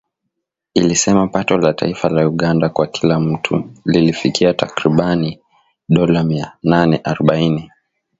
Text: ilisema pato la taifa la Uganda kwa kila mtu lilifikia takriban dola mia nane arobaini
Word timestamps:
ilisema 0.73 1.27
pato 1.27 1.57
la 1.57 1.73
taifa 1.73 2.09
la 2.09 2.27
Uganda 2.27 2.69
kwa 2.69 2.87
kila 2.87 3.19
mtu 3.19 3.71
lilifikia 3.85 4.53
takriban 4.53 5.35
dola 5.89 6.23
mia 6.23 6.57
nane 6.63 7.01
arobaini 7.03 7.71